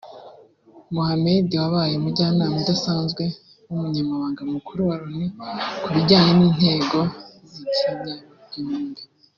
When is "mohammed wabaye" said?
0.93-1.93